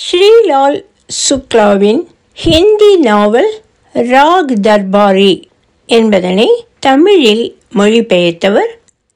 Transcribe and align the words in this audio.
ஸ்ரீலால் 0.00 0.84
சுக்லாவின் 1.30 2.06
ஹிந்தி 2.34 2.96
நாவல் 2.96 3.62
ராக் 3.92 4.52
தர்பாரி 4.62 5.48
என்பதனை 5.86 6.64
தமிழில் 6.78 7.58
மொழிபெயர்த்தவர் 7.74 8.70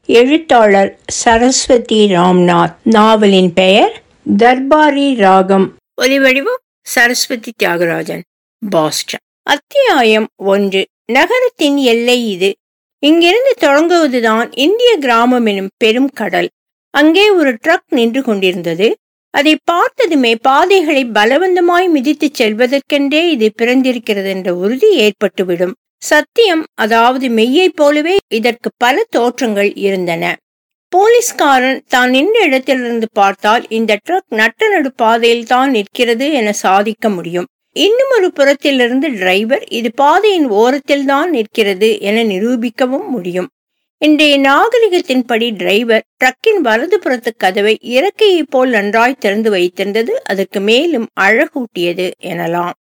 எழுத்தாளர் 0.07 0.99
சரஸ்வதி 1.07 2.07
ராம்நாத். 2.11 2.75
நாவலின் 2.83 3.53
பெயர் 3.53 4.03
தர்பாரி 4.37 5.17
ராகம். 5.17 5.77
ஒலிவடிவம் 6.03 6.60
சரஸ்வதி 6.83 7.53
தியாகராஜன் 7.62 8.21
பாஸ்டன். 8.71 9.21
அத்தியாயம் 9.42 10.26
ஒன்று. 10.37 10.87
நகரத்தின் 11.12 11.76
எல்லை 11.76 12.30
இது. 12.30 12.54
இங்கிருந்து 12.98 13.54
தொடங்குவதுதான் 13.60 14.58
இந்திய 14.58 14.96
கிராமம் 14.96 15.46
எனும் 15.46 15.71
பெரும் 15.76 16.09
கடல். 16.09 16.48
அங்கே 16.91 17.30
ஒரு 17.30 17.59
ட்ரக் 17.62 17.88
நின்று 17.88 18.23
கொண்டிருந்தது. 18.23 18.96
அதை 19.34 19.55
பார்த்ததுமே 19.64 20.32
பாதைகளை 20.42 21.02
பலவந்தமாய் 21.16 21.88
மிதித்துச் 21.95 22.38
செல்வதற்கென்றே 22.41 23.23
இது 23.34 23.47
பிறந்திருக்கிறது 23.55 24.29
என்ற 24.29 24.51
உறுதி 24.55 24.91
ஏற்பட்டுவிடும். 25.06 25.75
சத்தியம் 26.02 26.62
அதாவது 26.75 27.27
மெய்யைப் 27.29 27.77
போலவே 27.77 28.16
இதற்கு 28.39 28.69
பல 28.77 29.05
தோற்றங்கள் 29.11 29.70
இருந்தன. 29.87 30.25
போலீஸ்காரன் 30.92 31.80
தான் 31.89 32.11
நின்ற 32.11 32.39
இடத்திலிருந்து 32.45 33.06
பார்த்தால் 33.12 33.65
இந்த 33.69 33.92
ட்ரக் 34.06 34.37
நட்ட 34.41 34.69
நடு 34.69 34.91
பாதையில் 34.92 35.47
தான் 35.47 35.70
நிற்கிறது 35.70 36.27
என 36.33 36.53
சாதிக்க 36.64 37.09
முடியும். 37.09 37.48
இன்னும் 37.77 38.12
ஒரு 38.16 38.28
புறத்திலிருந்து 38.33 39.09
டிரைவர் 39.19 39.64
இது 39.69 39.91
பாதையின் 40.03 40.48
ஓரத்தில் 40.61 41.05
தான் 41.05 41.30
நிற்கிறது 41.30 41.89
என 42.01 42.23
நிரூபிக்கவும் 42.25 43.09
முடியும். 43.09 43.48
இன்றைய 44.01 44.39
நாகரிகத்தின்படி 44.41 45.47
டிரைவர் 45.57 46.03
ட்ரக்கின் 46.16 46.59
வலது 46.62 46.97
புறத்து 47.01 47.30
கதவை 47.37 47.73
இறக்கையைப் 47.83 48.51
போல் 48.51 48.70
நன்றாய் 48.70 49.15
திறந்து 49.19 49.51
வைத்திருந்தது 49.51 50.12
அதற்கு 50.25 50.61
மேலும் 50.61 51.07
அழகூட்டியது 51.20 52.07
எனலாம். 52.25 52.75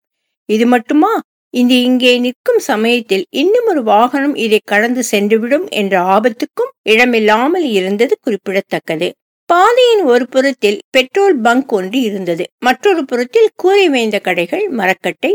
இது 0.49 0.67
மட்டுமா? 0.67 1.11
இந்த 1.55 1.75
இங்கே 1.75 2.19
நிற்கும் 2.19 2.59
சமயத்தில் 2.59 3.27
இன்னும் 3.31 3.67
ஒரு 3.67 3.83
வாகனம் 3.83 4.35
இதை 4.35 4.61
கடந்து 4.65 5.05
சென்றுவிடும் 5.11 5.69
என்ற 5.71 6.01
ஆபத்துக்கும் 6.15 6.73
இடமில்லாமல் 6.83 7.69
இருந்தது 7.71 8.17
குறிப்பிடத்தக்கது. 8.21 9.11
பாதையின் 9.49 10.05
ஒரு 10.05 10.27
புறத்தில் 10.29 10.81
பெட்ரோல் 10.91 11.39
பங்க் 11.41 11.73
ஒன்று 11.73 12.01
இருந்தது. 12.01 12.47
மற்றொரு 12.59 13.05
புறத்தில் 13.05 13.51
கூரை 13.57 13.89
வேந்த 13.89 14.19
கடைகள் 14.19 14.69
மரக்கட்டை 14.69 15.33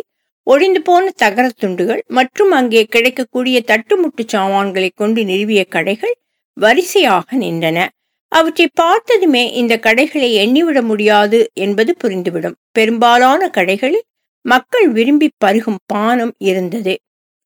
ஒழிந்து 0.48 0.82
போன 0.82 1.12
தகரத் 1.22 1.58
துண்டுகள் 1.58 2.04
மற்றும் 2.08 2.52
அங்கே 2.52 2.84
கிடைக்கக்கூடிய 2.84 3.62
தட்டுமுட்டு 3.68 4.24
சாமான்களை 4.26 4.90
கொண்டு 4.96 5.24
நிறுவிய 5.24 5.66
கடைகள் 5.66 6.16
வரிசையாக 6.54 7.38
நின்றன. 7.38 7.88
அவற்றை 8.28 8.68
பார்த்ததுமே 8.74 9.44
இந்த 9.52 9.80
கடைகளை 9.80 10.30
எண்ணிவிட 10.36 10.82
முடியாது 10.82 11.40
என்பது 11.54 11.96
புரிந்துவிடும். 12.04 12.56
பெரும்பாலான 12.72 13.50
கடைகளில் 13.58 14.06
மக்கள் 14.46 14.88
விரும்பி 14.90 15.30
பருகும் 15.38 15.82
பானம் 15.86 16.34
இருந்தது. 16.38 16.94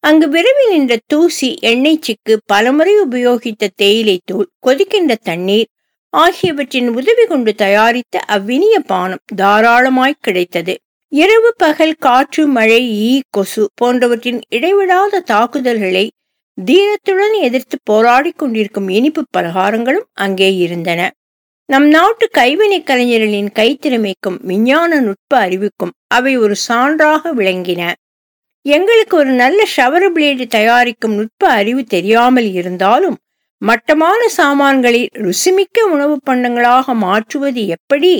அங்கு 0.03 0.29
விரைவில் 0.29 0.69
நின்ற 0.69 0.97
தூசி 1.05 1.57
எண்ணெய் 1.61 1.99
சிக்கு 1.99 2.35
பலமுறை 2.45 2.93
உபயோகித்த 3.09 3.67
தேயிலை 3.75 4.21
தூள் 4.25 4.49
கொதிக்கின்ற 4.65 5.15
தண்ணீர் 5.23 5.69
ஆகியவற்றின் 6.09 6.89
உதவி 6.89 7.25
கொண்டு 7.25 7.55
தயாரித்த 7.55 8.19
அவ்வினிய 8.19 8.79
பானம் 8.79 9.25
தாராளமாய் 9.35 10.21
கிடைத்தது. 10.21 10.79
இரவு 11.11 11.49
பகல் 11.57 11.93
காற்று 11.99 12.47
மழை 12.47 12.81
ஈ 13.03 13.13
கொசு 13.29 13.63
போன்றவற்றின் 13.75 14.41
இடைவிடாத 14.49 15.21
தாக்குதல்களை 15.21 16.03
தீரத்துடன் 16.57 17.35
எதிர்த்து 17.41 17.77
போராடி 17.83 18.31
கொண்டிருக்கும் 18.31 18.89
இனிப்பு 18.89 19.21
பலகாரங்களும் 19.37 20.05
அங்கே 20.13 20.49
இருந்தன. 20.57 21.01
நம் 21.69 21.87
நாட்டு 21.87 22.25
கைவினை 22.31 22.79
கலைஞர்களின் 22.83 23.49
கைத்திறமைக்கும் 23.55 24.37
விஞ்ஞான 24.41 24.99
நுட்ப 24.99 25.31
அறிவுக்கும் 25.37 25.93
அவை 26.07 26.33
ஒரு 26.37 26.55
சான்றாக 26.67 27.33
விளங்கின. 27.35 27.81
எங்களுக்கு 28.65 29.17
ஒரு 29.17 29.33
நல்ல 29.33 29.59
ஷவர் 29.77 30.07
பிளேடு 30.11 30.47
தயாரிக்கும் 30.47 31.13
நுட்ப 31.13 31.43
அறிவு 31.59 31.83
தெரியாமல் 31.95 32.49
இருந்தாலும் 32.53 33.17
மட்டமான 33.61 34.21
சாமான்களில் 34.37 35.09
ருசிமிக்க 35.17 35.79
உணவு 35.91 36.17
பண்டங்களாக 36.29 36.93
மாற்றுவது 37.05 37.63
எப்படி? 37.67 38.13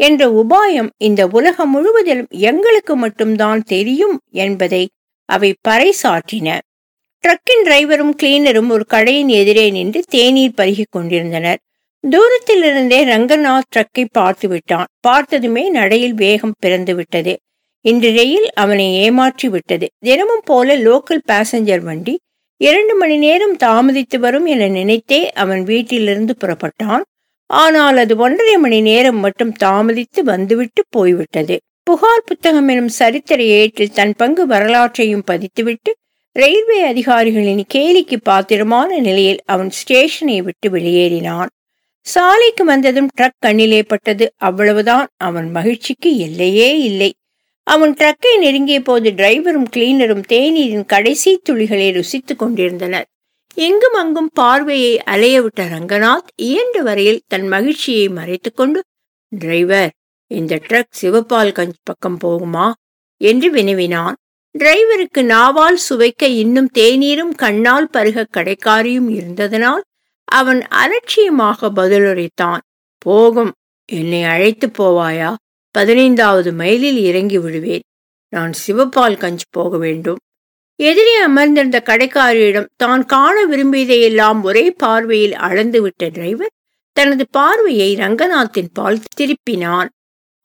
என்ற 0.00 0.26
உபாயம் 0.42 0.88
இந்த 0.96 1.22
உலகம் 1.26 1.70
முழுவதிலும் 1.70 2.26
எங்களுக்கு 2.30 2.96
மட்டும்தான் 2.96 3.62
தெரியும் 3.62 4.20
என்பதை 4.30 4.82
அவை 5.28 5.50
பறைசாற்றின. 5.68 6.58
ட்ரக்கின் 7.22 7.64
டிரைவரும் 7.64 8.14
கிளீனரும் 8.22 8.70
ஒரு 8.70 8.86
கடையின் 8.86 9.28
எதிரே 9.28 9.70
நின்று 9.70 10.00
தேநீர் 10.08 10.56
பருகி 10.56 10.84
கொண்டிருந்தனர். 10.90 11.58
தூரத்திலிருந்தே 12.04 13.00
ரங்கநாத் 13.12 13.68
ட்ரக்கை 13.76 14.06
பார்த்து 14.10 14.48
விட்டான். 14.48 14.86
பார்த்ததுமே 15.00 15.68
நடையில் 15.68 16.14
வேகம் 16.14 16.54
பிறந்து 16.58 16.94
விட்டது. 16.94 17.38
இன்று 17.80 18.12
ரயில் 18.12 18.48
அவனை 18.52 18.86
ஏமாற்றி 18.94 19.48
விட்டது. 19.48 19.86
தினமும் 19.98 20.44
போல 20.44 20.76
லோக்கல் 20.76 21.22
பேசஞ்சர் 21.28 21.80
வண்டி 21.80 22.18
இரண்டு 22.60 22.94
மணி 22.94 23.16
நேரம் 23.16 23.56
தாமதித்து 23.56 24.18
வரும் 24.18 24.46
என 24.46 24.68
நினைத்தே 24.68 25.20
அவன் 25.32 25.62
வீட்டிலிருந்து 25.62 26.34
புறப்பட்டான். 26.40 27.04
ஆனால் 27.50 27.96
அது 27.96 28.16
ஒன்றரை 28.16 28.56
மணி 28.56 28.80
நேரம் 28.80 29.16
மட்டும் 29.16 29.52
தாமதித்து 29.64 30.20
வந்துவிட்டு 30.24 30.82
போய்விட்டது. 30.88 31.60
புகார் 31.82 32.22
புத்தகம் 32.24 32.68
எனும் 32.68 32.88
சரித்திர 32.88 33.42
ஏற்றில் 33.42 33.92
தன் 33.92 34.14
பங்கு 34.16 34.46
வரலாற்றையும் 34.46 35.24
பதித்துவிட்டு 35.30 35.92
ரயில்வே 36.32 36.82
அதிகாரிகளின் 36.82 37.64
கேலிக்கு 37.74 38.16
பாத்திரமான 38.22 38.98
நிலையில் 38.98 39.40
அவன் 39.44 39.70
ஸ்டேஷனை 39.70 40.42
விட்டு 40.42 40.70
வெளியேறினான். 40.70 41.50
சாலைக்கு 42.00 42.64
வந்ததும் 42.64 43.10
ட்ரக் 43.20 43.38
கண்ணிலே 43.38 43.82
பட்டது. 43.82 44.32
அவ்வளவுதான். 44.36 45.08
அவன் 45.16 45.50
மகிழ்ச்சிக்கு 45.50 46.18
எல்லையே 46.18 46.78
இல்லை. 46.78 47.14
அவன் 47.62 47.94
ட்ரக்கை 47.94 48.38
நெருங்கிய 48.38 48.80
போது 48.80 49.10
டிரைவரும் 49.10 49.66
கிளீனரும் 49.76 50.22
தேநீரின் 50.28 50.84
கடைசி 50.84 51.40
துளிகளை 51.48 51.88
ருசித்துக் 51.90 52.38
கொண்டிருந்தனர். 52.38 53.06
எங்கும் 53.54 53.92
அங்கும் 53.92 54.30
பார்வையை 54.32 54.98
அலையவிட்ட 55.06 55.68
ரங்கநாத் 55.68 56.28
இயன்ற 56.36 56.82
வரையில் 56.82 57.22
தன் 57.26 57.48
மகிழ்ச்சியை 57.48 58.08
மறைத்துக்கொண்டு 58.08 58.80
டிரைவர் 59.28 59.92
இந்த 60.26 60.56
ட்ரக் 60.56 60.92
சிவபால்கஞ்ச் 61.02 61.72
பக்கம் 61.82 62.18
போகுமா? 62.24 62.72
என்று 63.16 63.50
வினவினான். 63.50 64.16
டிரைவருக்கு 64.58 65.18
நாவால் 65.18 65.78
சுவைக்க 65.88 66.22
இன்னும் 66.22 66.68
தேநீரும் 66.78 67.34
கண்ணால் 67.34 67.90
பருக 67.90 68.26
கடைக்காரியும் 68.36 69.08
இருந்ததனால் 69.10 69.80
அவன் 70.24 70.62
அலட்சியமாக 70.62 71.70
பதிலுரைத்தான் 71.70 72.58
போகும் 72.98 73.52
என்னை 73.84 74.22
அழைத்து 74.22 74.70
போவாயா? 74.78 75.34
பதினைந்தாவது 75.70 76.52
மைலில் 76.52 76.98
இறங்கி 76.98 77.38
விடுவேன். 77.38 77.82
நான் 78.28 78.52
சிவபால் 78.66 79.16
கஞ்ச் 79.16 79.46
போக 79.50 79.78
வேண்டும். 79.78 80.18
எதிரே 80.80 81.14
அமர்ந்திருந்த 81.20 81.78
கடைக்காரியிடம் 81.84 82.68
தான் 82.76 83.02
காண 83.04 83.36
விரும்பியதையெல்லாம் 83.46 84.38
ஒரே 84.42 84.64
பார்வையில் 84.82 85.34
அளந்துவிட்ட 85.46 86.08
டிரைவர் 86.10 86.54
தனது 86.96 87.24
பார்வையை 87.30 87.88
ரங்கநாத்தின் 87.96 88.70
பால் 88.72 89.00
திருப்பினான். 89.20 89.90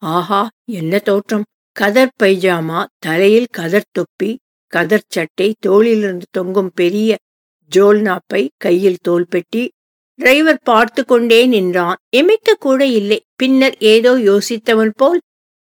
ஆஹா 0.02 0.42
என்ன 0.72 0.98
தோற்றம். 0.98 1.46
கதர் 1.76 2.12
பைஜாமா 2.22 2.80
தலையில் 2.98 3.48
கதர் 3.50 3.92
தொப்பி 3.92 4.30
கதர் 4.72 5.08
சட்டை 5.08 5.48
தோளிலிருந்து 5.66 6.28
தொங்கும் 6.30 6.70
பெரிய 6.74 7.16
ஜோல்னாப்பை 7.72 8.42
கையில் 8.56 9.02
தோள்பெட்டி 9.02 9.64
டிரைவர் 10.18 10.62
பார்த்து 10.62 11.00
கொண்டே 11.04 11.40
நின்றான். 11.46 11.98
இமைக்க 12.16 12.58
கூட 12.58 12.80
இல்லை. 13.00 13.20
பின்னர் 13.36 13.76
ஏதோ 13.94 14.12
யோசித்தவன் 14.30 14.94
போல் 14.96 15.20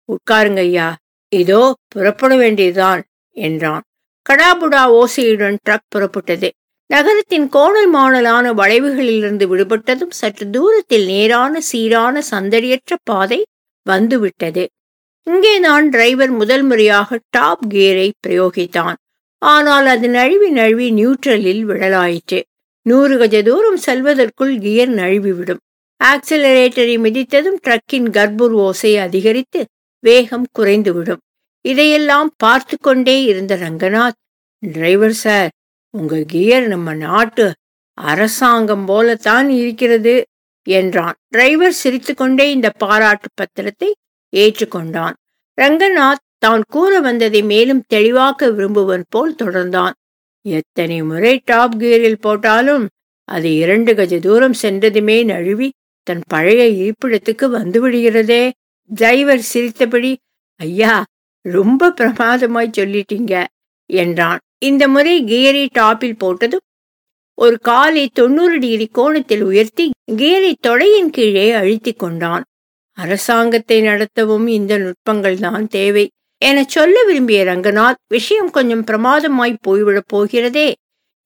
உட்காருங்கய்யா. 0.08 0.88
இதோ 1.32 1.62
புறப்பட 1.88 2.34
வேண்டியதுதான் 2.36 3.02
என்றான். 3.36 3.84
கடாபுடா 4.30 4.80
ஓசையுடன் 4.98 5.56
ட்ரக் 5.68 5.88
புறப்பட்டது. 5.92 6.48
நகரத்தின் 6.90 7.46
கோணல் 7.48 7.94
மாணலான 7.94 8.52
வளைவுகளிலிருந்து 8.54 9.44
விடுபட்டதும் 9.52 10.12
சற்று 10.20 10.50
தூரத்தில் 10.50 11.06
நேரான 11.06 11.60
சீரான 11.60 12.22
சந்தடியற்ற 12.30 12.96
பாதை 13.04 13.38
வந்துவிட்டது. 13.86 14.64
இங்கே 15.26 15.58
நான் 15.58 15.88
டிரைவர் 15.88 16.30
முதல் 16.30 16.62
முறையாக 16.62 17.18
டாப் 17.30 17.64
கியரை 17.68 18.10
பிரயோகித்தான். 18.26 18.98
ஆனால் 19.38 19.86
அது 19.86 20.08
நழுவி 20.08 20.50
நழுவி 20.50 20.90
நியூட்ரலில் 20.90 21.64
விடலாயிற்று 21.64 22.40
நூறு 22.86 23.16
கஜ 23.18 23.42
தூரம் 23.42 23.80
செல்வதற்குள் 23.86 24.54
கியர் 24.58 24.92
நழுவிவிடும். 24.94 25.62
ஆக்சிலரேட்டரை 26.00 26.94
மிதித்ததும் 27.06 27.58
ட்ரக்கின் 27.66 28.08
கர்ப்பூர் 28.10 28.54
ஓசை 28.66 28.92
அதிகரித்து 28.98 29.62
வேகம் 30.04 30.46
குறைந்துவிடும். 30.58 31.22
இதையெல்லாம் 31.60 32.30
பார்த்து 32.36 32.76
கொண்டே 32.78 33.22
இருந்த 33.22 33.56
ரங்கநாத் 33.56 34.18
டிரைவர் 34.62 35.12
சார் 35.12 35.50
உங்க 35.90 36.22
கியர் 36.26 36.66
நம்ம 36.66 36.94
நாட்டு 36.94 37.52
அரசாங்கம் 37.94 38.84
போலத்தான் 38.84 39.48
இருக்கிறது 39.48 40.22
என்றான். 40.62 41.16
டிரைவர் 41.28 41.72
சிரித்துக்கொண்டே 41.72 42.50
இந்த 42.50 42.70
பாராட்டு 42.70 43.28
பத்திரத்தை 43.40 43.90
ஏற்றுக்கொண்டான். 44.32 45.12
ரங்கநாத் 45.58 46.24
தான் 46.38 46.62
கூற 46.68 47.00
வந்ததை 47.00 47.42
மேலும் 47.42 47.82
தெளிவாக்க 47.94 48.50
விரும்புவன் 48.50 49.04
போல் 49.08 49.34
தொடர்ந்தான். 49.42 49.94
எத்தனை 50.40 51.02
முறை 51.02 51.40
டாப் 51.44 51.76
கியரில் 51.78 52.20
போட்டாலும் 52.20 52.88
அது 53.24 53.54
இரண்டு 53.54 53.94
கஜ 53.94 54.20
தூரம் 54.20 54.54
சென்றதுமே 54.62 55.24
நழுவி 55.24 55.68
தன் 56.06 56.22
பழைய 56.28 56.62
இருப்பிடத்துக்கு 56.82 57.46
வந்துவிடுகிறதே 57.56 58.50
டிரைவர் 58.90 59.40
சிரித்தபடி 59.40 60.12
ஐயா 60.60 60.94
ரொம்ப 61.44 61.90
பிரமாதமாய் 61.90 62.76
சொல்லிட்டீங்க 62.76 63.44
என்றான். 63.90 64.38
இந்த 64.58 64.88
முறை 64.88 65.24
கியரை 65.24 65.66
டாப்பில் 65.78 66.20
போட்டதும் 66.22 66.66
ஒரு 67.34 67.58
காலை 67.58 68.10
தொண்ணூறு 68.12 68.58
டிகிரி 68.58 68.86
கோணத்தில் 68.86 69.42
உயர்த்தி 69.42 69.90
கியரை 70.12 70.52
தொடையின் 70.66 71.10
கீழே 71.10 71.52
அழுத்தி 71.52 71.92
கொண்டான். 71.92 72.44
அரசாங்கத்தை 72.98 73.80
நடத்தவும் 73.82 74.46
இந்த 74.46 74.78
நுட்பங்கள் 74.78 75.38
தான் 75.38 75.66
தேவை 75.66 76.04
என 76.42 76.64
சொல்ல 76.66 77.04
விரும்பிய 77.04 77.44
ரங்கநாத் 77.44 78.00
விஷயம் 78.08 78.50
கொஞ்சம் 78.50 78.84
பிரமாதமாய் 78.84 79.62
போய்விடப் 79.68 80.10
போகிறதே 80.14 80.68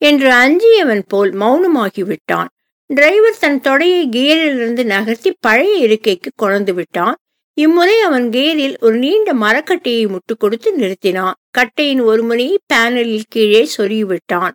என்று 0.02 0.31
அஞ்சியவன் 0.32 1.05
போல் 1.06 1.32
மௌனமாகி 1.32 2.00
விட்டான் 2.00 2.49
டிரைவர் 2.87 3.38
தன் 3.40 3.61
தொடையை 3.61 4.02
கியரிலிருந்து 4.08 4.84
நகர்த்தி 4.84 5.31
பழைய 5.40 5.75
இருக்கைக்கு 5.76 6.31
கொணர்ந்து 6.37 6.75
விட்டான். 6.75 7.14
இம்முறை 7.56 8.01
அவன் 8.01 8.29
கேரில் 8.29 8.77
ஒரு 8.81 8.97
நீண்ட 8.97 9.33
மரக்கட்டையை 9.35 10.05
முட்டு 10.06 10.35
கொடுத்து 10.39 10.71
நிறுத்தினான். 10.79 11.37
கட்டையின் 11.51 12.01
ஒரு 12.01 12.23
முனையை 12.23 12.56
பேனலில் 12.75 13.29
கீழே 13.29 13.69
சொருகிவிட்டான். 13.77 14.55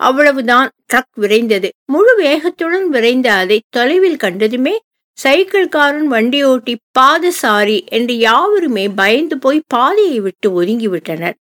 அவ்வளவுதான் 0.00 0.70
ட்ரக் 0.92 1.18
விரைந்தது. 1.20 1.68
முழு 1.84 2.12
வேகத்துடன் 2.16 2.86
விரைந்த 2.88 3.32
அதை 3.32 3.58
தொலைவில் 3.68 4.16
கண்டதுமே 4.16 4.74
சைக்கிள்காரன் 5.22 6.08
வண்டி 6.12 6.44
ஓட்டி 6.44 6.74
பாதசாரி 6.98 7.78
என்று 7.86 8.18
யாவருமே 8.18 8.88
பயந்து 8.88 9.38
போய் 9.38 9.60
பாதையை 9.66 10.20
விட்டு 10.20 10.62
ஒதுங்கிவிட்டனர். 10.62 11.36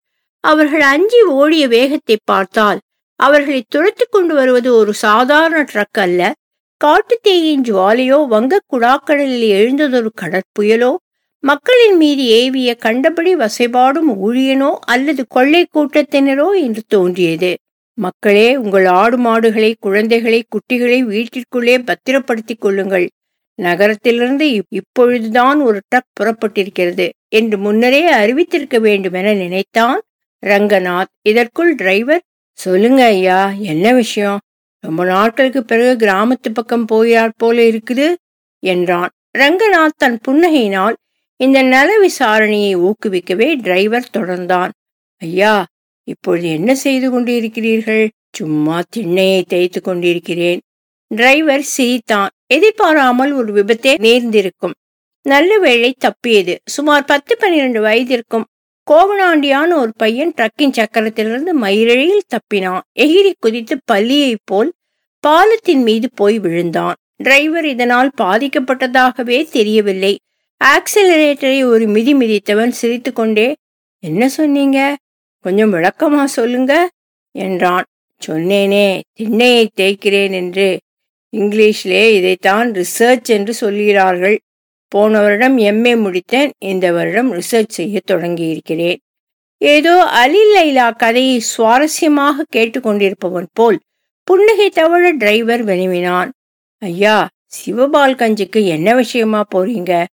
அவர்கள் 0.44 0.82
அஞ்சி 0.82 1.22
ஓடிய 1.22 1.68
வேகத்தை 1.68 2.18
பார்த்தால் 2.24 2.80
அவர்களை 3.20 3.62
துரத்து 3.76 4.06
கொண்டு 4.10 4.34
வருவது 4.36 4.76
ஒரு 4.76 4.94
சாதாரண 4.94 5.66
ட்ரக் 5.74 6.00
அல்ல. 6.00 6.22
காட்டுத்தேயின் 6.86 7.62
ஜுவாலையோ 7.62 8.28
வங்கக் 8.28 8.68
குடாக்கடலில் 8.74 9.48
எழுந்ததொரு 9.60 10.10
கடற்புயலோ 10.22 10.96
மக்களின் 11.44 11.98
மீது 11.98 12.24
ஏவிய 12.24 12.76
கண்டபடி 12.76 13.36
வசைபாடும் 13.36 14.12
ஊழியனோ 14.26 14.70
அல்லது 14.86 15.28
கொள்ளை 15.28 15.68
கூட்டத்தினரோ 15.74 16.48
என்று 16.62 16.82
தோன்றியது. 16.88 17.52
மக்களே 17.98 18.56
உங்கள் 18.56 18.86
ஆடு 18.86 19.18
மாடுகளை 19.18 19.76
குழந்தைகளை 19.80 20.46
குட்டிகளை 20.50 21.00
வீட்டிற்குள்ளே 21.04 21.78
பத்திரப்படுத்திக் 21.84 22.62
கொள்ளுங்கள். 22.62 23.08
நகரத்திலிருந்து 23.60 24.62
இப்பொழுதுதான் 24.70 25.60
ஒரு 25.60 25.80
ட்ரக் 25.90 26.14
புறப்பட்டிருக்கிறது 26.20 27.10
என்று 27.30 27.58
முன்னரே 27.58 28.02
அறிவித்திருக்க 28.14 28.80
வேண்டும் 28.80 29.14
என 29.14 29.34
நினைத்தான் 29.34 30.02
ரங்கநாத். 30.44 31.14
இதற்குள் 31.22 31.76
டிரைவர் 31.76 32.24
சொல்லுங்க 32.58 33.06
ஐயா 33.06 33.54
என்ன 33.60 33.94
விஷயம்? 33.94 34.40
ரொம்ப 34.80 35.06
நாட்களுக்கு 35.06 35.64
பிறகு 35.64 36.06
கிராமத்து 36.06 36.54
பக்கம் 36.54 36.86
போகிறார் 36.86 37.34
போல 37.38 37.62
இருக்குது 37.62 38.16
என்றான். 38.60 39.10
ரங்கநாத் 39.38 39.98
தன் 39.98 40.20
புன்னகையினால் 40.28 40.96
இந்த 41.36 41.62
நல 41.62 42.08
விசாரணையை 42.08 42.74
ஊக்குவிக்கவே 42.78 43.62
டிரைவர் 43.62 44.10
தொடர்ந்தான். 44.14 44.70
ஐயா 45.18 45.66
இப்பொழுது 46.04 46.50
என்ன 46.50 46.76
செய்து 46.76 47.08
கொண்டிருக்கிறீர்கள்? 47.12 48.10
சும்மா 48.32 48.82
திண்ணையை 48.96 49.44
தேய்த்து 49.48 49.82
கொண்டிருக்கிறேன். 49.82 50.62
டிரைவர் 51.08 51.62
சிரித்தான். 51.62 52.30
எதிர்பாராமல் 52.48 53.32
ஒரு 53.32 53.54
விபத்தே 53.54 53.98
நேர்ந்திருக்கும். 53.98 54.74
நல்ல 55.22 55.58
வேளை 55.58 55.96
தப்பியது. 55.98 56.60
சுமார் 56.66 57.06
பத்து 57.06 57.38
பன்னிரண்டு 57.38 57.82
வயதிற்கும் 57.82 58.44
கோவனாண்டியான 58.92 59.74
ஒரு 59.74 59.92
பையன் 59.98 60.34
ட்ரக்கின் 60.38 60.72
சக்கரத்திலிருந்து 60.72 61.54
மயிரழியில் 61.54 62.28
தப்பினான். 62.28 62.80
எகிரி 63.00 63.34
குதித்து 63.40 63.80
பள்ளியைப் 63.86 64.46
போல் 64.46 64.74
பாலத்தின் 65.20 65.82
மீது 65.82 66.10
போய் 66.16 66.40
விழுந்தான். 66.40 66.96
டிரைவர் 67.16 67.66
இதனால் 67.66 68.12
பாதிக்கப்பட்டதாகவே 68.18 69.50
தெரியவில்லை. 69.50 70.20
ஆக்சிலரேட்டரை 70.64 71.66
ஒரு 71.66 71.88
மிதி 71.88 72.14
மிதித்தவன் 72.14 72.70
சிரித்துக்கொண்டே 72.70 73.56
என்ன 74.00 74.30
சொன்னீங்க? 74.30 74.96
கொஞ்சம் 75.40 75.74
விளக்கமா 75.74 76.24
சொல்லுங்க 76.24 76.90
என்றான். 77.32 77.86
சொன்னேனே 78.28 79.02
திண்ணையை 79.20 79.68
தேய்க்கிறேன் 79.80 80.32
என்று. 80.32 80.80
இங்கிலீஷிலே 81.38 82.10
இதைத்தான் 82.12 82.72
ரிசர்ச் 82.72 83.24
என்று 83.24 83.54
சொல்கிறார்கள். 83.54 84.40
போன 84.88 85.22
வருடம் 85.22 85.58
எம்ஏ 85.58 85.94
முடித்தேன். 86.06 86.50
இந்த 86.58 86.92
வருடம் 86.92 87.34
ரிசர்ச் 87.34 87.76
செய்ய 87.78 88.00
தொடங்கியிருக்கிறேன். 88.12 89.00
ஏதோ 89.62 89.94
அலில் 90.04 90.54
லைலா 90.56 90.96
கதையை 90.96 91.38
சுவாரஸ்யமாக 91.58 92.46
கேட்டுக்கொண்டிருப்பவன் 92.56 93.50
போல் 93.54 93.80
புன்னகை 94.24 94.70
தவழ 94.70 95.10
டிரைவர் 95.12 95.64
வினவினான். 95.64 96.32
ஐயா 96.82 97.28
சிவபால்கஞ்சுக்கு 97.58 98.66
என்ன 98.66 98.96
விஷயமா 98.96 99.42
போறீங்க? 99.56 100.06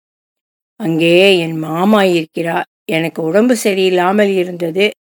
அங்கே 0.81 1.39
என் 1.39 1.57
மாமா 1.59 2.03
இருக்கிறார். 2.03 2.67
எனக்கு 2.85 3.23
உடம்பு 3.23 3.55
சரியில்லாமல் 3.65 4.33
இருந்தது. 4.35 4.91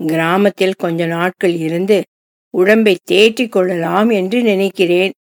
கிராமத்தில் 0.00 0.74
கொஞ்ச 0.78 1.06
நாட்கள் 1.06 1.56
இருந்து 1.56 2.02
உடம்பை 2.54 2.98
தேற்றிக் 3.04 3.52
கொள்ளலாம் 3.52 4.10
என்று 4.10 4.42
நினைக்கிறேன். 4.42 5.12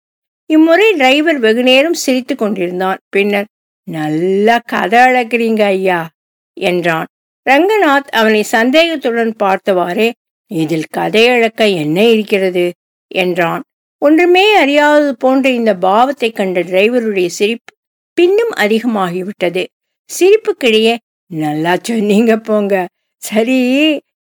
இம்முறை 0.49 0.93
டிரைவர் 0.93 1.39
வெகுநேரம் 1.39 1.97
சிரித்து 2.03 2.35
கொண்டிருந்தான். 2.35 2.99
பின்னர் 3.09 3.49
நல்லா 3.89 4.57
கதை 4.65 4.99
அழக்கிறீங்க 4.99 5.61
ஐயா 5.61 6.09
என்றான். 6.53 7.07
ரங்கநாத் 7.49 8.11
அவனை 8.11 8.43
சந்தேகத்துடன் 8.43 9.35
பார்த்தவாறே 9.39 10.11
இதில் 10.47 10.85
கதை 10.89 11.27
அழக்க 11.27 11.67
என்ன 11.67 12.05
இருக்கிறது? 12.05 12.73
என்றான். 13.07 13.63
ஒன்றுமே 13.97 14.45
அறியாதது 14.65 15.11
போன்ற 15.11 15.49
இந்த 15.49 15.75
பாவத்தை 15.75 16.31
கண்ட 16.31 16.59
டிரைவருடைய 16.59 17.27
சிரிப்பு 17.27 17.75
பின்னும் 18.13 18.51
அதிகமாகிவிட்டது. 18.57 19.65
சிரிப்புக்கிடையே 20.09 20.95
நல்லா 21.27 21.77
சொன்னீங்க 21.81 22.37
போங்க. 22.37 22.87
சரி 23.17 23.59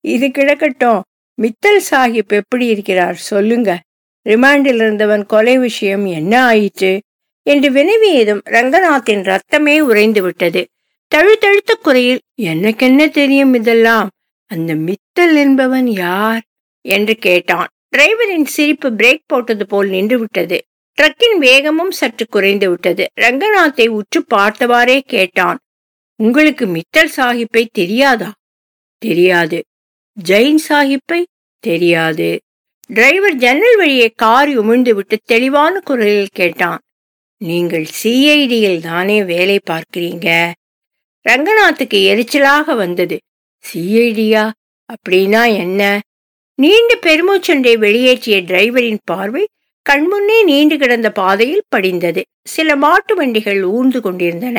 இது 0.00 0.26
கிடக்கட்டும். 0.26 1.02
மித்தல் 1.42 1.82
சாஹிப் 1.90 2.28
எப்படி 2.28 2.66
இருக்கிறார் 2.66 3.14
சொல்லுங்க. 3.14 3.80
ரிமாண்டில் 4.28 4.74
இருந்தவன் 4.74 5.26
கொலை 5.26 5.58
விஷயம் 5.58 6.06
என்ன 6.06 6.44
ஆயிற்று? 6.44 7.02
என்று 7.44 7.70
வினவியதும் 7.70 8.40
ரங்கநாத்தின் 8.44 9.22
ரத்தமே 9.22 9.78
உறைந்து 9.78 10.22
விட்டது 10.22 10.66
தழுத்தழுத்த 11.14 11.74
குறையில் 11.82 12.20
எனக்கென்ன 12.34 13.08
தெரியும் 13.08 13.54
இதெல்லாம்? 13.54 14.10
அந்த 14.46 14.74
மித்தல் 14.74 15.34
என்பவன் 15.34 15.86
யார்? 15.86 16.42
என்று 16.80 17.14
கேட்டான். 17.16 17.66
டிரைவரின் 17.96 18.44
சிரிப்பு 18.44 18.90
பிரேக் 18.90 19.22
போட்டது 19.26 19.66
போல் 19.66 19.88
நின்று 19.88 20.18
விட்டது 20.18 20.64
ட்ரக்கின் 20.98 21.38
வேகமும் 21.38 21.90
சற்று 21.90 22.26
குறைந்து 22.26 22.70
விட்டது 22.70 23.10
ரங்கநாத்தை 23.20 23.86
உற்று 23.86 24.24
பார்த்தவாறே 24.34 25.00
கேட்டான். 25.00 25.58
உங்களுக்கு 26.16 26.66
மித்தல் 26.66 27.10
சாஹிப்பை 27.16 27.66
தெரியாதா? 27.72 28.32
தெரியாது. 28.98 29.64
ஜெயின் 30.28 30.58
சாஹிப்பை? 30.68 31.22
தெரியாது. 31.58 32.40
டிரைவர் 32.86 33.34
ஜன்னல் 33.34 33.76
வழியே 33.76 34.12
கார் 34.14 34.48
உமிழ்ந்து 34.48 34.94
விட்டு 34.94 35.18
தெளிவான 35.24 35.80
குரலில் 35.80 36.28
கேட்டான். 36.32 36.78
நீங்கள் 37.44 37.86
சிஐடியில் 38.02 38.80
தானே 38.80 39.16
வேலை 39.24 39.56
பார்க்கிறீங்க? 39.70 40.28
ரங்கநாத்துக்கு 41.26 41.98
எரிச்சலாக 42.10 42.76
வந்தது. 42.76 43.16
சிஐடியா 43.64 44.44
அப்படின்னா 44.88 45.42
என்ன? 45.56 45.82
நீண்ட 46.58 46.92
பெருமூச்சொன்றை 47.06 47.74
வெளியேற்றிய 47.76 48.36
டிரைவரின் 48.50 49.02
பார்வை 49.04 49.44
கண்முன்னே 49.86 50.38
நீண்டு 50.44 50.76
கிடந்த 50.76 51.08
பாதையில் 51.10 51.68
படிந்தது. 51.68 52.22
சில 52.42 52.76
மாட்டு 52.76 53.14
வண்டிகள் 53.14 53.60
ஊர்ந்து 53.62 54.00
கொண்டிருந்தன. 54.00 54.58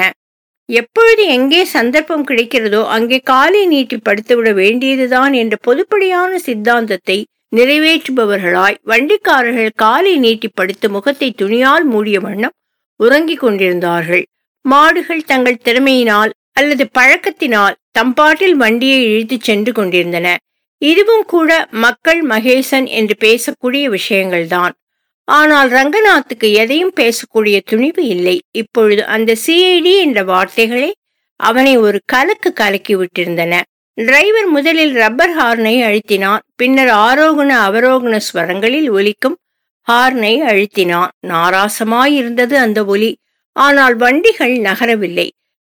எப்பொழுது 0.69 1.23
எங்கே 1.27 1.61
சந்தர்ப்பம் 1.73 2.27
கிடைக்கிறதோ 2.27 2.81
அங்கே 2.87 3.17
காலை 3.23 3.61
நீட்டி 3.65 3.97
படுத்துவிட 3.97 4.51
வேண்டியதுதான் 4.53 5.33
என்ற 5.33 5.55
பொதுப்படியான 5.67 6.35
சித்தாந்தத்தை 6.37 7.17
நிறைவேற்றுபவர்களாய் 7.55 8.79
வண்டிக்காரர்கள் 8.83 9.71
காலை 9.75 10.13
நீட்டி 10.17 10.49
படுத்து 10.53 10.89
முகத்தை 10.89 11.29
துணியால் 11.31 11.85
மூடிய 11.85 12.19
வண்ணம் 12.19 12.55
உறங்கிக் 12.95 13.39
கொண்டிருந்தார்கள். 13.39 14.25
மாடுகள் 14.61 15.23
தங்கள் 15.23 15.61
திறமையினால் 15.63 16.31
அல்லது 16.51 16.89
பழக்கத்தினால் 16.99 17.73
தம்பாட்டில் 17.91 18.55
வண்டியை 18.55 19.03
இழுத்துச் 19.03 19.41
சென்று 19.41 19.71
கொண்டிருந்தன. 19.71 20.37
இதுவும் 20.77 21.25
கூட 21.25 21.67
மக்கள் 21.71 22.23
மகேசன் 22.23 22.87
என்று 22.87 23.15
பேசக்கூடிய 23.19 23.97
விஷயங்கள்தான். 23.97 24.71
ஆனால் 25.23 25.71
ரங்கநாத்துக்கு 25.71 26.53
எதையும் 26.53 26.93
பேசக்கூடிய 26.95 27.61
துணிவு 27.65 28.05
இல்லை. 28.07 28.41
இப்பொழுது 28.51 29.05
அந்த 29.05 29.35
சிஐடி 29.45 29.97
என்ற 29.99 30.23
வார்த்தைகளே 30.23 30.93
அவனை 31.35 31.77
ஒரு 31.77 32.01
கலக்கு 32.05 32.53
கலக்கி 32.53 32.95
விட்டிருந்தன. 32.95 33.61
டிரைவர் 33.93 34.45
முதலில் 34.45 34.93
ரப்பர் 34.93 35.37
ஹார்னை 35.37 35.81
அழுத்தினான். 35.83 36.39
பின்னர் 36.55 36.87
ஆரோகண 36.87 37.51
அவரோகண 37.67 38.17
ஸ்வரங்களில் 38.17 38.89
ஒலிக்கும் 38.89 39.37
ஹார்னை 39.87 40.33
அழுத்தினான். 40.49 41.11
நாராசமாயிருந்தது 41.27 42.53
அந்த 42.53 42.85
ஒலி. 42.85 43.11
ஆனால் 43.55 43.95
வண்டிகள் 43.95 44.55
நகரவில்லை. 44.57 45.27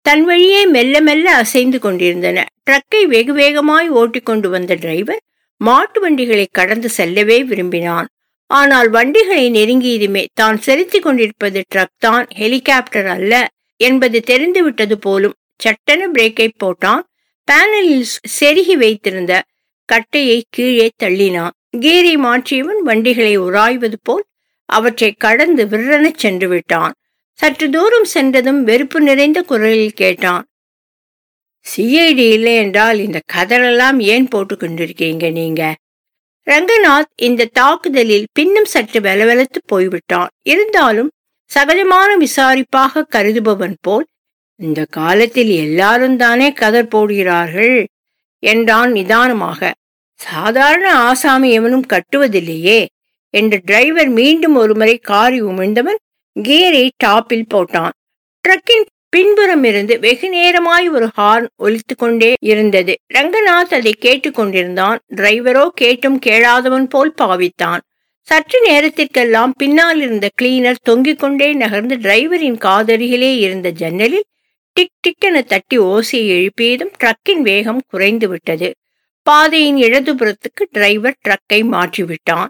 தன் 0.07 0.25
வழியே 0.25 0.67
மெல்ல 0.67 1.01
மெல்ல 1.01 1.35
அசைந்து 1.35 1.79
கொண்டிருந்தன. 1.79 2.39
ட்ரக்கை 2.67 3.03
வெகு 3.05 3.33
வேகமாய் 3.33 3.89
ஓட்டிக்கொண்டு 3.91 4.49
வந்த 4.49 4.75
டிரைவர் 4.75 5.23
மாட்டு 5.61 5.99
வண்டிகளை 6.01 6.47
கடந்து 6.51 6.89
செல்லவே 6.89 7.43
விரும்பினான். 7.43 8.09
ஆனால் 8.51 8.89
வண்டிகளை 8.89 9.45
நெருங்கியதுமே 9.51 10.25
தான் 10.35 10.59
செலுத்திக் 10.59 11.03
கொண்டிருப்பது 11.03 11.61
ட்ரக் 11.75 11.99
தான் 11.99 12.27
ஹெலிகாப்டர் 12.35 13.07
அல்ல 13.07 13.49
என்பது 13.81 14.21
தெரிந்துவிட்டது 14.21 14.99
போலும் 14.99 15.37
சட்டென 15.57 16.09
பிரேக்கை 16.09 16.49
போட்டான். 16.65 17.03
பேனலில் 17.49 18.07
செருகி 18.41 18.73
வைத்திருந்த 18.73 19.43
கட்டையை 19.89 20.39
கீழே 20.51 20.91
தள்ளினான். 21.03 21.55
கீரி 21.81 22.17
மாற்றியவன் 22.17 22.79
வண்டிகளை 22.79 23.37
உராய்வது 23.37 23.99
போல் 24.03 24.25
அவற்றை 24.65 25.13
கடந்து 25.13 25.67
விற்றெனச் 25.67 26.17
சென்று 26.17 26.49
விட்டான் 26.49 26.95
சற்று 27.33 27.71
தூரம் 27.71 28.05
சென்றதும் 28.05 28.63
வெறுப்பு 28.63 29.01
நிறைந்த 29.01 29.43
குரலில் 29.43 29.93
கேட்டான். 29.93 30.45
சிஐடி 31.67 32.31
இல்லை 32.31 32.57
என்றால் 32.57 32.99
இந்த 32.99 33.21
கதறெல்லாம் 33.33 33.99
ஏன் 33.99 34.29
போட்டு 34.29 34.55
கொண்டிருக்கீங்க 34.55 35.33
நீங்க? 35.33 35.75
ரங்கநாத் 36.47 37.13
இந்த 37.17 37.45
தாக்குதலில் 37.45 38.27
பின்னும் 38.33 38.65
சற்று 38.65 39.01
வெலவெலத்து 39.01 39.61
போய்விட்டான். 39.67 40.29
இருந்தாலும் 40.43 41.11
சகஜமான 41.55 42.11
விசாரிப்பாக 42.19 43.05
கருதுபவன் 43.13 43.75
போல் 43.81 44.07
இந்த 44.57 44.87
காலத்தில் 44.91 45.49
எல்லாரும் 45.49 46.17
தானே 46.17 46.53
கதர் 46.53 46.89
போடுகிறார்கள்? 46.89 47.87
என்றான் 48.39 48.93
நிதானமாக. 48.93 49.75
சாதாரண 50.21 50.87
ஆசாமி 50.95 51.51
எவனும் 51.51 51.87
கட்டுவதில்லையே 51.87 52.81
என்று 53.35 53.61
டிரைவர் 53.65 54.09
மீண்டும் 54.09 54.57
ஒருமுறை 54.57 54.97
காரி 55.03 55.43
உமிழ்ந்தவன் 55.43 56.01
கியரை 56.37 56.85
டாப்பில் 57.05 57.51
போட்டான். 57.55 57.95
ட்ரக்கின் 58.45 58.85
பின்புறம் 59.09 59.65
இருந்து 59.65 59.95
வெகு 59.99 60.29
நேரமாய் 60.29 60.87
ஒரு 60.89 61.09
ஹார்ன் 61.19 61.49
ஒலித்து 61.63 61.95
கொண்டே 61.97 62.35
இருந்தது. 62.43 62.95
ரங்கநாத் 63.15 63.75
அதை 63.75 63.93
கேட்டுக்கொண்டிருந்தான் 64.01 64.99
டிரைவரோ 65.15 65.65
கேட்டும் 65.75 66.19
கேளாதவன் 66.19 66.89
போல் 66.89 67.15
பாவித்தான். 67.23 67.83
சற்று 68.29 68.59
நேரத்திற்கெல்லாம் 68.61 69.53
பின்னால் 69.57 70.01
இருந்த 70.01 70.27
கிளீனர் 70.43 70.81
தொங்கிக் 70.83 71.19
கொண்டே 71.19 71.53
நகர்ந்து 71.53 71.97
டிரைவரின் 71.97 72.59
காதருகிலே 72.59 73.33
இருந்த 73.37 73.71
ஜன்னலில் 73.71 74.27
டிக் 74.77 74.97
டிக் 75.01 75.25
என 75.25 75.43
தட்டி 75.43 75.79
ஓசையை 75.79 76.31
எழுப்பியதும் 76.37 76.93
ட்ரக்கின் 77.01 77.43
வேகம் 77.43 77.83
குறைந்து 77.89 78.29
விட்டது 78.29 78.69
பாதையின் 79.27 79.77
இடதுபுறத்துக்கு 79.77 80.65
டிரைவர் 80.71 81.17
ட்ரக்கை 81.25 81.61
மாற்றிவிட்டான். 81.75 82.49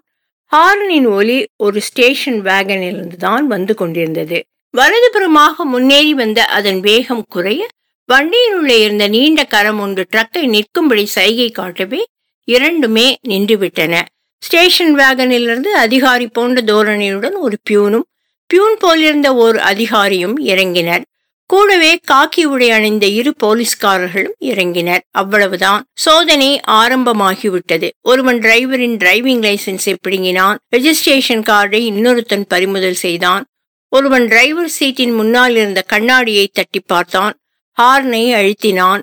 ஹாரனின் 0.52 1.06
ஒலி 1.18 1.36
ஒரு 1.56 1.78
ஸ்டேஷன் 1.80 2.40
வேகனிலிருந்து 2.42 3.16
தான் 3.16 3.46
வந்து 3.46 3.74
கொண்டிருந்தது. 3.74 4.38
வலதுபுறமாக 4.74 5.64
முன்னேறி 5.64 6.14
வந்த 6.14 6.40
அதன் 6.58 6.80
வேகம் 6.80 7.24
குறைய 7.28 7.62
வண்டியினுள்ளே 8.08 8.76
இருந்த 8.86 9.04
நீண்ட 9.08 9.40
கரம் 9.44 9.80
ஒன்று 9.80 10.02
ட்ரக்கை 10.12 10.42
நிற்கும்படி 10.54 11.04
சைகை 11.06 11.48
காட்டவே 11.50 12.00
இரண்டுமே 12.48 13.06
நின்றுவிட்டன. 13.28 13.94
ஸ்டேஷன் 14.42 14.94
வேகனிலிருந்து 14.98 15.70
அதிகாரி 15.84 16.26
போன்ற 16.26 16.60
தோரணையுடன் 16.60 17.36
ஒரு 17.46 17.56
பியூனும் 17.70 18.06
பியூன் 18.50 18.76
போலிருந்த 18.80 19.28
ஓர் 19.34 19.56
அதிகாரியும் 19.70 20.36
இறங்கினர். 20.52 21.04
கூடவே 21.46 21.98
காக்கி 22.10 22.42
உடை 22.42 22.70
அணிந்த 22.70 23.06
இரு 23.06 23.34
போலீஸ்காரர்களும் 23.44 24.36
இறங்கினர். 24.40 24.98
அவ்வளவுதான். 25.10 25.84
சோதனை 25.94 26.60
ஆரம்பமாகிவிட்டது. 26.66 27.90
ஒருவன் 28.02 28.38
டிரைவரின் 28.38 28.96
டிரைவிங் 28.96 29.42
லைசன்ஸை 29.46 29.96
பிடுங்கினான். 30.00 30.58
ரெஜிஸ்ட்ரேஷன் 30.76 31.42
கார்டை 31.42 31.80
இன்னொருத்தன் 31.90 32.44
பறிமுதல் 32.48 32.94
செய்தான். 32.94 33.44
ஒருவன் 33.88 34.26
டிரைவர் 34.26 34.68
சீட்டின் 34.68 35.14
முன்னால் 35.14 35.56
இருந்த 35.56 35.82
கண்ணாடியை 35.82 36.50
தட்டி 36.52 36.80
பார்த்தான். 36.80 37.34
ஹார்னை 37.82 38.24
அழுத்தினான். 38.34 39.02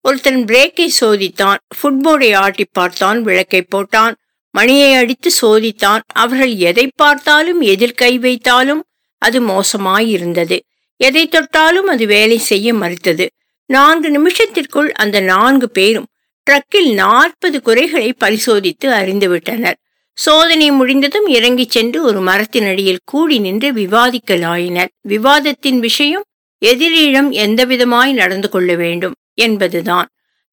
ஒருத்தன் 0.00 0.44
பிரேக்கை 0.44 0.88
சோதித்தான். 1.00 1.56
ஃபுட்போர்டை 1.78 2.36
ஆட்டி 2.36 2.66
பார்த்தான். 2.72 3.22
விளக்கை 3.22 3.66
போட்டான். 3.74 4.14
மணியை 4.50 4.92
அடித்து 4.92 5.30
சோதித்தான். 5.42 6.00
அவர்கள் 6.14 6.54
எதை 6.54 6.90
பார்த்தாலும் 6.94 7.60
எதிர் 7.60 8.00
கை 8.02 8.18
வைத்தாலும் 8.18 8.80
அது 9.18 9.40
மோசமாயிருந்தது. 9.42 10.58
எதை 10.96 11.28
தொட்டாலும் 11.28 11.86
அது 11.86 12.06
வேலை 12.06 12.38
செய்ய 12.38 12.74
மறுத்தது. 12.74 13.30
நான்கு 13.70 14.08
நிமிஷத்திற்குள் 14.08 14.88
அந்த 14.88 15.20
நான்கு 15.20 15.70
பேரும் 15.70 16.06
ட்ரக்கில் 16.46 16.94
நாற்பது 16.94 17.62
குறைகளை 17.62 18.12
பரிசோதித்து 18.12 18.88
அறிந்துவிட்டனர் 18.90 19.78
சோதனை 20.12 20.70
முடிந்ததும் 20.70 21.26
இறங்கிச் 21.26 21.70
சென்று 21.70 22.02
ஒரு 22.02 22.20
மரத்தின் 22.20 22.66
அடியில் 22.66 23.04
கூடி 23.04 23.38
நின்று 23.38 23.72
விவாதிக்கலாயினர். 23.72 24.88
விவாதத்தின் 25.00 25.78
விஷயம் 25.78 26.24
எதிரிடம் 26.64 27.30
எந்தவிதமாய் 27.44 28.12
நடந்து 28.12 28.48
கொள்ள 28.48 28.74
வேண்டும் 28.74 29.14
என்பதுதான். 29.34 30.08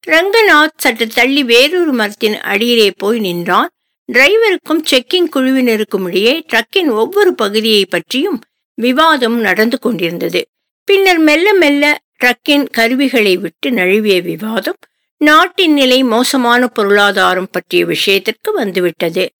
ரங்கநாத் 0.06 0.76
சற்று 0.76 1.06
தள்ளி 1.06 1.44
வேறொரு 1.44 1.92
மரத்தின் 1.92 2.40
அடியிலே 2.40 2.90
போய் 2.96 3.18
நின்றான். 3.18 3.68
டிரைவருக்கும் 4.12 4.82
செக்கிங் 4.90 5.30
குழுவினருக்கும் 5.36 6.06
இடையே 6.06 6.44
ட்ரக்கின் 6.52 6.90
ஒவ்வொரு 6.90 7.34
பகுதியை 7.34 7.86
பற்றியும் 7.86 8.40
விவாதம் 8.74 9.40
நடந்து 9.40 9.78
கொண்டிருந்தது. 9.78 10.46
பின்னர் 10.84 11.18
மெல்ல 11.18 11.54
மெல்ல 11.54 11.98
ட்ரக்கின் 12.20 12.68
கருவிகளை 12.70 13.36
விட்டு 13.36 13.70
நழுவிய 13.70 14.22
விவாதம் 14.22 14.76
நாட்டின் 15.16 15.72
நிலை 15.72 16.02
மோசமான 16.02 16.66
பொருளாதாரம் 16.66 17.48
பற்றிய 17.50 17.84
விஷயத்திற்கு 17.84 18.52
வந்துவிட்டது. 18.52 19.30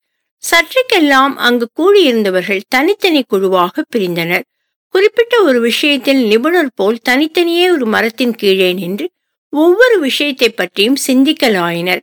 சற்றுக்கெல்லாம் 0.43 1.37
அங்கு 1.37 1.71
கூடியிருந்தவர்கள் 1.79 2.61
தனித்தனி 2.69 3.23
குழுவாக 3.23 3.85
பிரிந்தனர். 3.97 4.43
குறிப்பிட்ட 4.88 5.43
ஒரு 5.43 5.61
விஷயத்தில் 5.61 6.23
நிபுணர் 6.25 6.73
போல் 6.75 6.99
தனித்தனியே 6.99 7.71
ஒரு 7.71 7.87
மரத்தின் 7.87 8.35
கீழே 8.35 8.73
நின்று 8.73 9.11
ஒவ்வொரு 9.49 10.00
விஷயத்தை 10.00 10.49
பற்றியும் 10.49 10.97
சிந்திக்கலாயினர். 11.07 12.00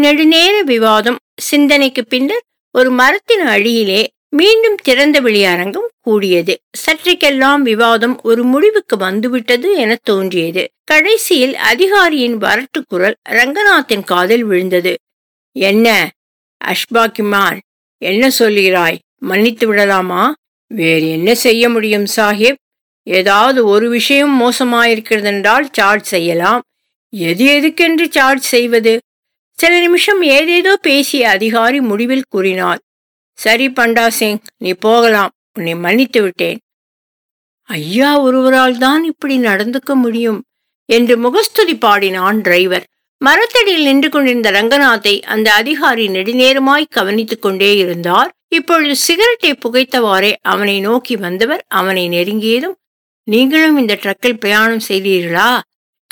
நெடுநேர 0.00 0.62
விவாதம் 0.64 1.18
சிந்தனைக்கு 1.34 2.04
பின்னர் 2.04 2.44
ஒரு 2.70 2.90
மரத்தின் 2.90 3.40
அடியிலே 3.40 4.10
மீண்டும் 4.32 4.76
திறந்த 4.82 5.20
வெளி 5.20 5.44
அரங்கம் 5.44 5.90
கூடியது. 6.00 6.60
சற்றைக்கெல்லாம் 6.70 7.62
விவாதம் 7.62 8.20
ஒரு 8.22 8.44
முடிவுக்கு 8.44 8.96
வந்துவிட்டது 8.96 9.76
என 9.76 9.98
தோன்றியது. 10.02 10.70
கடைசியில் 10.84 11.54
அதிகாரியின் 11.54 12.38
வரட்டு 12.38 12.80
குரல் 12.88 13.16
ரங்கநாத்தின் 13.28 14.04
காதில் 14.04 14.44
விழுந்தது. 14.44 14.98
என்ன? 15.52 16.10
அஷ்பாக்கிமார் 16.64 17.58
என்ன 17.98 18.30
சொல்கிறாய்? 18.38 18.98
மன்னித்து 19.16 19.66
விடலாமா? 19.66 20.34
வேறு 20.66 21.10
என்ன 21.10 21.34
செய்ய 21.34 21.68
முடியும் 21.68 22.06
சாஹிப்? 22.16 22.56
ஏதாவது 23.02 23.66
ஒரு 23.66 23.88
விஷயம் 23.88 24.40
மோசமாயிருக்கிறதென்றால் 24.40 25.66
சார்ஜ் 25.72 26.04
செய்யலாம். 26.04 26.62
எது 27.08 27.46
எதுக்கென்று 27.46 28.08
சார்ஜ் 28.10 28.42
செய்வது? 28.42 29.00
சில 29.52 29.80
நிமிஷம் 29.80 30.22
ஏதேதோ 30.22 30.76
பேசிய 30.76 31.28
அதிகாரி 31.28 31.80
முடிவில் 31.80 32.24
கூறினார் 32.28 32.80
சரி 33.32 33.68
பண்டா 33.68 34.08
சிங் 34.08 34.38
நீ 34.58 34.72
போகலாம். 34.72 35.30
உன்னை 35.54 35.74
மன்னித்து 35.74 36.22
விட்டேன். 36.22 36.58
ஐயா 37.64 38.20
ஒருவரால் 38.20 38.78
தான் 38.78 39.04
இப்படி 39.04 39.38
நடந்துக்க 39.38 39.94
முடியும் 39.94 40.44
என்று 40.84 41.18
முகஸ்துதி 41.18 41.76
பாடினான் 41.76 42.40
டிரைவர். 42.40 42.86
மரத்தடியில் 43.18 43.82
நின்று 43.82 44.08
கொண்டிருந்த 44.08 44.50
ரங்கநாத்தை 44.50 45.22
அந்த 45.22 45.52
அதிகாரி 45.52 46.08
நெடுநேரமாய் 46.08 46.84
கவனித்துக் 46.90 47.42
கொண்டே 47.42 47.76
இருந்தார். 47.76 48.32
இப்பொழுது 48.48 48.96
சிகரெட்டை 48.96 49.52
புகைத்தவாறே 49.52 50.34
அவனை 50.42 50.80
நோக்கி 50.80 51.16
வந்தவர் 51.16 51.64
அவனை 51.68 52.08
நெருங்கியதும் 52.08 52.78
நீங்களும் 53.24 53.76
இந்த 53.76 53.94
ட்ரக்கில் 53.94 54.38
பிரயாணம் 54.38 54.80
செய்தீர்களா? 54.88 55.60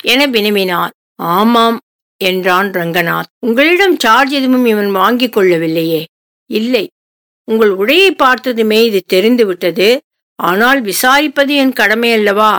என 0.03 0.27
வினவினார். 0.27 0.89
ஆமாம் 1.15 1.79
என்றான் 2.17 2.71
ரங்கநாத். 2.71 3.31
உங்களிடம் 3.39 3.99
சார்ஜ் 3.99 4.31
எதுவும் 4.31 4.65
இவன் 4.65 4.91
வாங்கிக் 4.91 5.37
கொள்ளவில்லையே. 5.37 6.05
இல்லை 6.45 6.89
உங்கள் 7.49 7.71
உடையை 7.75 8.09
பார்த்ததுமே 8.11 8.79
இது 8.85 8.99
தெரிந்து 9.07 9.43
விட்டது 9.45 9.89
ஆனால் 10.39 10.79
விசாரிப்பது 10.81 11.53
என் 11.55 11.73
கடமை 11.73 12.09
அல்லவா? 12.13 12.51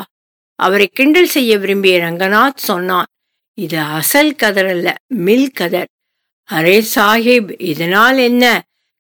அவரை 0.59 0.87
கிண்டல் 0.87 1.31
செய்ய 1.35 1.53
விரும்பிய 1.59 1.99
ரங்கநாத் 1.99 2.65
சொன்னான். 2.69 3.09
இது 3.59 3.79
அசல் 3.79 4.35
கதர் 4.35 4.69
அல்ல 4.69 4.89
மில் 5.27 5.53
கதர். 5.53 5.89
அரே 6.49 6.79
சாஹிப் 6.95 7.51
இதனால் 7.63 8.19
என்ன? 8.19 8.45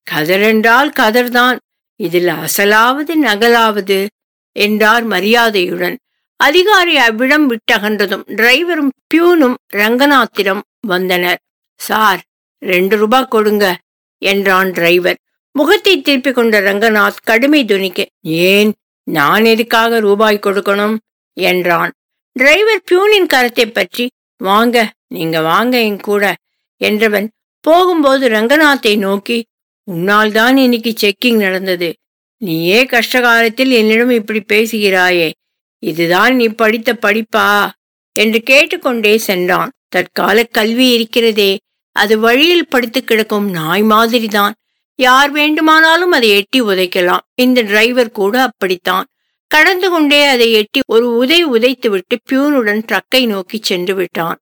கதர் 0.06 0.44
என்றால் 0.50 0.92
கதர்தான். 1.00 1.58
இதில் 2.00 2.30
அசலாவது 2.42 3.14
நகலாவது 3.22 3.98
என்றார் 4.56 5.04
மரியாதையுடன். 5.04 5.96
அதிகாரி 6.40 6.94
அவ்விடம் 6.96 7.46
விட்டகன்றதும் 7.50 8.24
டிரைவரும் 8.38 8.92
பியூனும் 9.10 9.56
ரங்கநாத்திடம் 9.72 10.62
வந்தனர். 10.86 11.40
சார் 11.80 12.22
ரெண்டு 12.62 12.94
ரூபாய் 12.96 13.32
கொடுங்க 13.34 13.66
என்றான் 14.22 14.70
டிரைவர். 14.70 15.18
முகத்தை 15.52 16.00
திருப்பிக் 16.00 16.34
கொண்ட 16.34 16.60
ரங்கநாத் 16.60 17.22
கடுமை 17.26 17.64
துணிக்கு 17.64 18.04
ஏன்? 18.20 18.74
நான் 19.02 19.44
எதுக்காக 19.44 20.00
ரூபாய் 20.00 20.38
கொடுக்கணும்? 20.42 20.96
என்றான். 21.32 21.92
டிரைவர் 22.32 22.82
பியூனின் 22.90 23.26
கரத்தை 23.32 23.70
பற்றி 23.72 24.10
வாங்க 24.36 24.92
நீங்க 25.06 25.40
வாங்க 25.40 25.80
என் 25.80 26.00
கூட 26.00 26.34
என்றவன் 26.80 27.28
போகும்போது 27.60 28.28
ரங்கநாத்தை 28.28 28.98
நோக்கி 28.98 29.44
உன்னால் 29.84 30.32
தான் 30.32 30.56
இன்னைக்கு 30.56 30.94
செக்கிங் 31.00 31.36
நடந்தது. 31.36 31.94
நீயே 32.36 32.84
கஷ்டகாலத்தில் 32.84 33.70
என்னிடம் 33.70 34.10
இப்படி 34.10 34.42
பேசுகிறாயே. 34.52 35.30
இதுதான் 35.78 36.36
நீ 36.36 36.46
படித்த 36.46 36.98
படிப்பா? 37.02 37.70
என்று 38.12 38.42
கேட்டுக்கொண்டே 38.42 39.18
சென்றான். 39.18 39.70
தற்கால 39.88 40.44
கல்வி 40.44 40.88
இருக்கிறதே. 40.92 41.58
அது 41.92 42.18
வழியில் 42.18 42.68
படுத்து 42.68 43.04
கிடக்கும் 43.04 43.50
நாய் 43.50 43.82
மாதிரிதான். 43.82 44.54
யார் 45.00 45.30
வேண்டுமானாலும் 45.30 46.10
அதை 46.10 46.30
எட்டி 46.30 46.62
உதைக்கலாம். 46.62 47.18
இந்த 47.34 47.60
டிரைவர் 47.60 48.10
கூட 48.10 48.42
அப்படித்தான். 48.42 49.06
கடந்து 49.46 49.90
கொண்டே 49.90 50.26
அதை 50.26 50.52
எட்டி 50.52 50.80
ஒரு 50.86 51.16
உதை 51.16 51.46
உதைத்துவிட்டு 51.46 52.14
பியூனுடன் 52.24 52.82
ட்ரக்கை 52.92 53.26
நோக்கி 53.26 53.58
சென்று 53.62 53.94
விட்டான். 53.94 54.38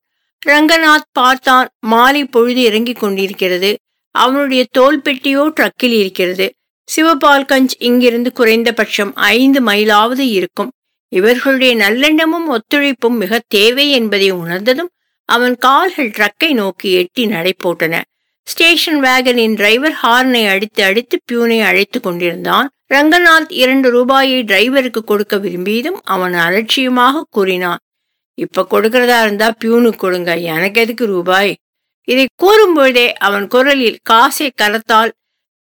ரங்கநாத் 0.47 1.09
பார்த்தான். 1.12 1.69
மாலை 1.81 2.25
பொழுது 2.25 2.62
இறங்கிக் 2.62 2.99
கொண்டிருக்கிறது. 2.99 3.79
அவனுடைய 4.11 4.67
தோல் 4.71 5.03
பெட்டியோ 5.05 5.53
ட்ரக்கில் 5.57 5.99
இருக்கிறது. 5.99 6.55
சிவபால்கஞ்ச் 6.97 7.69
இங்கிருந்து 7.79 8.33
குறைந்தபட்சம் 8.33 9.15
ஐந்து 9.15 9.62
மைலாவது 9.62 10.19
இருக்கும். 10.19 10.73
இவர்களுடைய 11.09 11.77
நல்லெண்ணமும் 11.77 12.49
ஒத்துழைப்பும் 12.49 13.17
மிக 13.17 13.41
தேவை 13.49 13.91
என்பதை 13.91 14.31
உணர்ந்ததும் 14.31 14.91
அவன் 15.25 15.57
கால்கள் 15.57 16.11
ட்ரக்கை 16.11 16.53
நோக்கி 16.53 16.93
எட்டி 16.93 17.27
நடை 17.27 17.55
போட்டன. 17.65 18.03
ஸ்டேஷன் 18.49 19.02
வேகனின் 19.02 19.55
டிரைவர் 19.55 19.97
ஹார்னை 20.02 20.49
அடித்து 20.49 20.85
அடித்து 20.85 21.21
பியூனை 21.33 21.62
அழைத்து 21.62 22.00
கொண்டிருந்தான். 22.00 22.71
ரங்கநாத் 22.95 23.50
இரண்டு 23.62 23.90
ரூபாயை 23.90 24.43
டிரைவருக்கு 24.43 25.00
கொடுக்க 25.05 25.37
விரும்பியதும் 25.37 25.99
அவன் 26.05 26.35
அலட்சியமாக 26.35 27.25
கூறினான். 27.31 27.78
இப்ப 28.35 28.67
கொடுக்கறதா 28.71 29.23
இருந்தா 29.23 29.55
பியூனுக்கு 29.64 29.97
கொடுங்க. 29.97 30.37
எனக்கு 30.37 30.81
எதுக்கு 30.81 31.07
ரூபாய்? 31.07 31.57
இதை 32.05 32.28
கூறும்பொழுதே 32.43 33.12
அவன் 33.12 33.47
குரலில் 33.47 33.99
காசை 34.02 34.52
கரத்தால் 34.62 35.12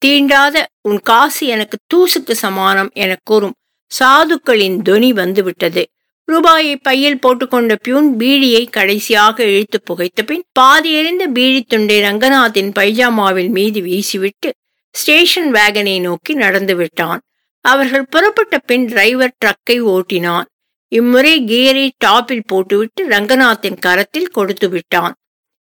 தீண்டாத 0.06 0.65
உன் 0.82 1.00
காசு 1.00 1.46
எனக்கு 1.46 1.77
தூசுக்கு 1.94 2.32
சமானம் 2.32 2.92
என 2.94 3.15
கூறும் 3.24 3.56
சாதுக்களின் 3.92 4.82
தொனி 4.82 5.13
வந்துவிட்டது. 5.13 5.86
ரூபாயை 6.27 6.77
பையில் 6.77 7.20
போட்டுக்கொண்ட 7.22 7.75
பியூன் 7.75 8.17
பீடியை 8.17 8.70
கடைசியாக 8.70 9.44
இழுத்து 9.44 9.82
புகைத்த 9.82 10.24
பின் 10.25 10.46
பாதி 10.51 10.91
எறிந்த 10.91 11.27
பீடி 11.27 11.62
துண்டை 11.62 12.01
ரங்கநாத்தின் 12.01 12.72
பைஜாமாவில் 12.79 13.50
மீது 13.50 13.82
வீசிவிட்டு 13.82 14.50
ஸ்டேஷன் 14.96 15.51
வேகனை 15.51 16.01
நோக்கி 16.01 16.34
நடந்து 16.34 16.75
விட்டான். 16.75 17.22
அவர்கள் 17.65 18.05
புறப்பட்ட 18.05 18.58
பின் 18.60 18.86
டிரைவர் 18.86 19.36
ட்ரக்கை 19.46 19.77
ஓட்டினான். 19.94 20.48
இம்முறை 20.91 21.34
கியரை 21.41 21.89
டாப்பில் 22.05 22.48
போட்டுவிட்டு 22.48 23.08
ரங்கநாத்தின் 23.10 23.79
கரத்தில் 23.79 24.27
கொடுத்து 24.27 24.70
விட்டான். 24.70 25.15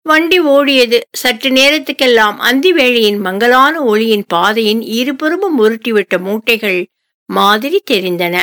வண்டி 0.02 0.40
ஓடியது. 0.42 1.00
சற்று 1.12 1.50
நேரத்துக்கெல்லாம் 1.50 2.38
அந்தி 2.50 2.74
வேளையின் 2.74 3.20
மங்கலான 3.20 3.84
ஒளியின் 3.84 4.28
பாதையின் 4.28 4.82
இருபுறமும் 4.82 5.58
உருட்டிவிட்ட 5.64 6.18
மூட்டைகள் 6.28 6.86
மாதிரி 7.30 7.80
தெரிந்தன. 7.92 8.36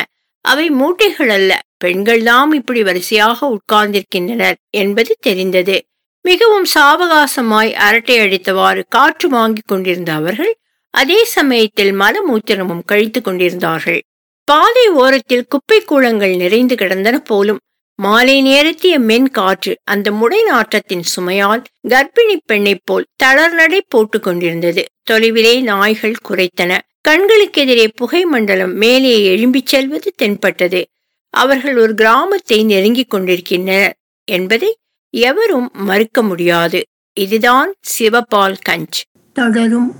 அவை 0.45 0.69
மூட்டைகள் 0.71 1.29
அல்ல 1.29 1.51
பெண்கள்தாம் 1.85 2.53
இப்படி 2.53 2.83
வரிசையாக 2.83 3.57
உட்கார்ந்திருக்கின்றனர் 3.57 4.53
என்பது 4.69 5.17
தெரிந்தது. 5.19 5.85
மிகவும் 6.21 6.65
சாவகாசமாய் 6.75 7.73
அரட்டை 7.73 8.19
அடித்தவாறு 8.19 8.83
காற்று 8.89 9.29
வாங்கி 9.29 9.61
கொண்டிருந்த 9.65 10.13
அவர்கள் 10.13 10.57
அதே 10.89 11.23
சமயத்தில் 11.23 11.99
மலமூத்திரமும் 11.99 12.83
கழித்து 12.85 13.21
கொண்டிருந்தார்கள். 13.21 14.03
பாதை 14.43 14.87
ஓரத்தில் 14.87 15.45
குப்பை 15.45 15.81
கூளங்கள் 15.81 16.35
நிறைந்து 16.35 16.75
கிடந்தன 16.75 17.19
போலும் 17.19 17.59
மாலை 17.97 18.41
நேரத்திய 18.41 18.99
மென் 18.99 19.29
காற்று 19.29 19.79
அந்த 19.83 20.11
முடை 20.11 20.43
நாற்றத்தின் 20.51 21.03
சுமையால் 21.15 21.63
கர்ப்பிணி 21.87 22.35
பெண்ணைப் 22.45 22.81
போல் 22.83 23.05
தளர்நடை 23.23 23.79
போட்டுக் 23.87 24.23
கொண்டிருந்தது. 24.23 24.85
தொலைவிலே 25.11 25.61
நாய்கள் 25.61 26.15
குறைத்தன 26.29 26.77
கண்களுக்கெதிரே 27.07 27.87
புகை 27.87 28.25
மண்டலம் 28.25 28.73
மேலே 28.73 29.35
எழும்பிச் 29.35 29.65
செல்வது 29.65 30.13
தென்பட்டது. 30.17 30.87
அவர்கள் 31.35 31.77
ஒரு 31.77 31.93
கிராமத்தை 31.93 32.63
நெருங்கிக் 32.63 33.09
கொண்டிருக்கின்றனர் 33.09 33.95
என்பதை 34.27 34.71
எவரும் 35.13 35.69
மறுக்க 35.73 36.21
முடியாது. 36.21 36.79
இதுதான் 37.17 37.69
சிவபால் 37.81 38.57
கஞ்ச். 38.69 38.99
தொடரும் 39.33 39.95